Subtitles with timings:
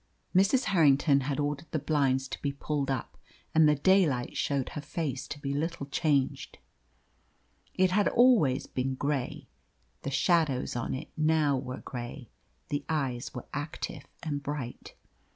[0.35, 0.63] Mrs.
[0.63, 3.17] Harrington had ordered the blinds to be pulled up,
[3.53, 6.57] and the daylight showed her face to be little changed.
[7.75, 9.47] It had always been grey;
[10.01, 12.31] the shadows on it now were grey;
[12.69, 14.95] the eyes were active and bright.